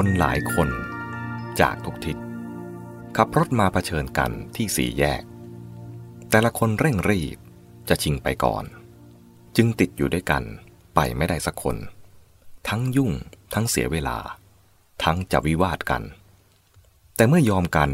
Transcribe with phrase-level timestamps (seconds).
[0.00, 0.68] คนหลายคน
[1.60, 2.16] จากทุกทิศ
[3.16, 5.22] ขับรถมาเผชิญกันที่สี่แยก
[6.30, 7.38] แต่ละคนเร่งรีบ
[7.88, 8.64] จะชิงไปก่อน
[9.56, 10.42] จึงติดอยู่ด้วยกัน
[10.94, 11.76] ไปไม่ได้สักคน
[12.68, 13.12] ทั้งยุ่ง
[13.54, 14.18] ทั้งเสียเวลา
[15.04, 16.02] ทั้งจะวิวาทกัน
[17.16, 17.90] แต่เมื่อยอมกัน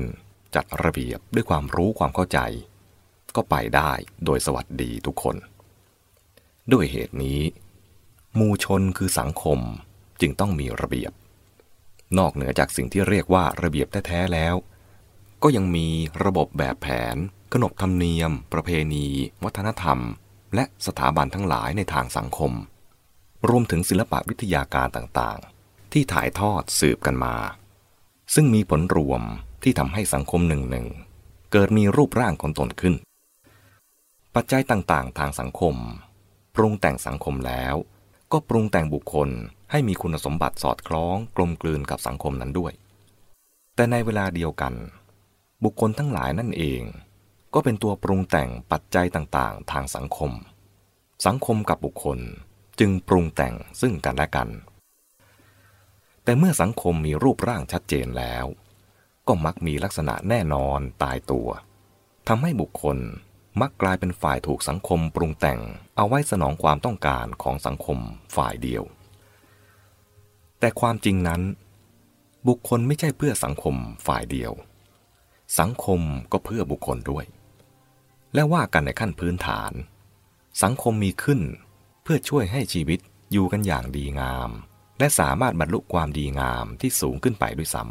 [0.54, 2.38] จัดระเบียบด้วยความรู้ความเข้าใจ
[3.36, 3.92] ก็ไปได้
[4.24, 5.36] โดยสวัสดีทุกคน
[6.72, 7.40] ด้วยเหตุนี้
[8.38, 9.58] มูชนคือสังคม
[10.20, 11.12] จึงต้องมีระเบียบ
[12.18, 14.54] นอกเหนือจากสิ่งที่เรียกว่าระเบียบแท้ๆแล้ว
[15.42, 15.86] ก็ยังมี
[16.24, 17.16] ระบบแบบแผน
[17.52, 19.06] ขนบธรรมเนียม ประเพณี
[19.44, 19.98] วัฒนธรรม
[20.54, 22.52] และสถาบันทั้งหลายในทางสังคม
[23.48, 27.36] รวมถึงศิลปะวิทยาการต่างๆ ที่ถ่ายทอดสืบกันมา
[28.34, 29.22] ซึ่งมีผลรวม
[29.62, 30.86] ที่ทำให้สังคมหนึ่งหนึ่ง
[31.52, 32.94] เกิดมีรูปร่างของตนขึ้น
[34.34, 35.76] ปัจจัยต่างๆ ทางสังคม
[36.54, 37.74] ปรุงแต่งสังคมแล้ว
[38.32, 39.28] ก็ปรุงแต่งบุคคล
[39.70, 42.72] ให้มีคุณสมบัติสอดคล้องกลมกลืนกับสังคมนั้นด้วย
[43.74, 44.74] แต่ในเวลาเดียวกัน
[45.64, 46.82] บุคคลทั้งหลายนั่นเอง
[47.54, 50.32] ก็เป็นตัวปรุงแต่งปัจจัยต่างๆ ทางสังคม
[51.26, 52.18] สังคมกับบุคคล
[52.80, 54.48] จึงปรุงแต่งซึ่งกันและกัน
[56.24, 58.44] แต่เมื่อสังคมมีรูปร่างชัดเจนแล้ว
[59.26, 61.48] ก็มักมีลักษณะแน่นอนตายตัว
[62.28, 62.98] ทำให้บุคคล
[63.60, 65.60] มักกลายเป็นฝ่ายถูกสังคมปรุงแต่ง
[65.96, 67.98] เอาไว้สนองความต้องการของสังคม
[68.36, 68.82] ฝ่ายเดียว
[70.60, 71.42] แต่ความจริงนั้น
[72.48, 73.74] บุคคลไม่ใช่เพื่อสังคม
[74.06, 74.52] ฝ่ายเดียว
[75.58, 76.00] สังคม
[76.32, 77.24] ก็เพื่อบุคคลด้วย
[78.34, 79.72] และว่ากันในขั้นพื้นฐาน
[80.62, 81.40] สังคมมีขึ้น
[82.02, 83.00] เพื่อช่วยให้ชีวิต
[83.32, 84.50] อยู่กันอย่างดีงาม
[84.98, 87.82] และสามารถบรรลุความดีงามที่สูงขึ้นไปด้วยซ้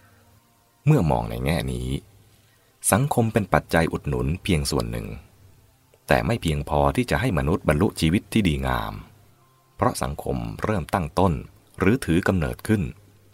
[0.00, 1.88] ำเมื่อมองในแง่นี้
[2.90, 5.06] สังคมเป็นปัจจัยอุดหนุนเพียงส่วนหนึ่ง
[6.08, 8.94] แต่ไม่เพียงพอที่จะให้มนุษย์บรรลุชีวิตที่ดีงาม
[9.76, 11.32] เพราะสังคมเริ่มตั้งต้น
[11.78, 12.82] หรือถือกำเนิดขึ้น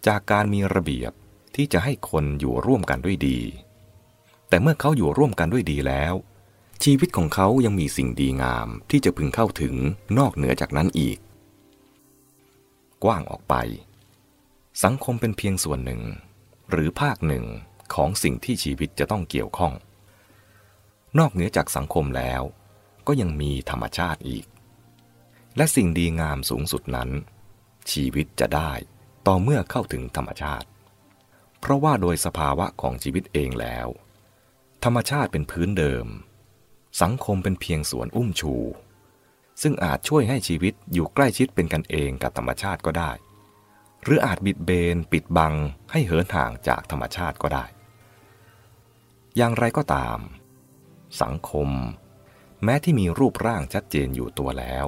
[0.07, 1.11] จากการมีระเบียบ
[1.55, 3.39] ที่จะให้คนอยู่ร่วมกันด้วยดี
[4.49, 6.13] แต่เมื่อเขาอยู่ร่วมกันด้วยดีแล้ว
[6.83, 9.75] ชีวิตของเขายังมีสิ่งดีงามที่จะพึงเข้าถึง
[10.17, 11.17] นอกเหนือจากนั้นอีก
[13.03, 13.55] กว้างออกไป
[14.83, 16.01] สังคมเป็นเพียงส่วนหนึ่ง
[16.69, 17.45] หรือภาคหนึ่ง
[17.95, 19.73] ของสิ่งที่ชีวิตจะต้องเกี่ยวข้อง
[21.19, 22.41] นอกเหนือจากสังคมแล้ว
[23.07, 24.45] ก็ยังมีธรรมชาติอีก
[25.57, 27.09] และสิ่งดีงามสูงสุดนั้น
[27.91, 28.71] ชีวิตจะได้
[29.27, 30.67] ต่อเมื่อเข้าถึงธรรมชาติ
[31.59, 33.87] เพราะว่าโดยสภาวะของชีวิตเองแล้ว
[34.83, 36.07] ธรรมชาติเป็นพื้นเดิม
[37.01, 38.55] สังคมเป็นเพียงสวนอุ้มชู
[39.61, 43.11] ซึ่งอาจช่วยให้ชีวิตอยู่ใกล้ชิดเป็นกันเองกับธรรมชาติก็ได้
[44.03, 45.53] หรืออาจบิดเบนปิดบัง
[45.91, 47.65] ให้เหินห่างจากธรรมชาติก็ได้
[49.41, 50.19] อย่างไรก็ตาม
[51.21, 51.69] สังคม
[52.63, 54.85] แม้ที่มีรูปร่างชัดเจนอยู่ตัวแล้ว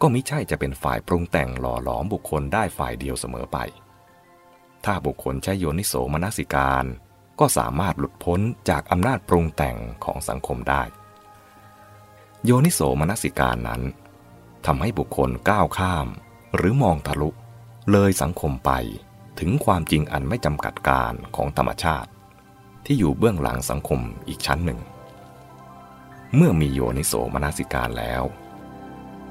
[0.00, 3.58] ก็มิใช่จะเป็นฝ่ายปรุงแต่งหล่อหลอมบุคคลได้ฝ่ายเดียวเสมอไป
[4.84, 6.84] ถ้าบุคคลใช้โยนิโสมนสิการ
[7.40, 10.82] ก็สามารถหลุดพ้นจากอำนาจปรุงแต่งของสังคมได้
[12.44, 13.82] โยนิโสมนสิการนั้น
[14.66, 16.06] ทำให้บุคคลก้าวข้าม
[16.56, 17.30] หรือมองทะลุ
[17.90, 18.70] เลยสังคมไป
[19.40, 22.10] ถึงความจริงอันไม่จำกัดการของธรรมชาติ
[22.86, 24.80] ที่อยู่เบื้องหลังสังคมอีกชั้นหนึ่ง
[26.36, 28.22] เมื่อมีโยนิโสมนสิการแล้ว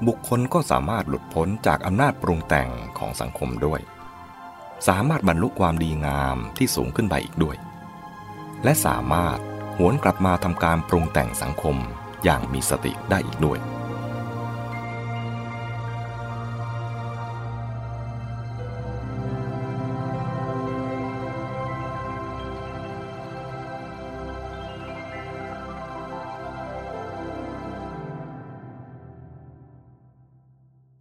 [0.06, 3.80] บุคคลก็สามารถหลุดพ้นจากอำนาจปรุงแต่งของสังคมด้วย
[4.88, 7.56] สามารถบรรลุความดีงามที่สูงขึ้นไปอีกด้วย
[8.64, 9.38] และสามารถ
[9.78, 11.76] หวนกลับมาทำการปรุงแต่งสังคม
[12.24, 13.58] อย่างมีสติได้อีกด้วย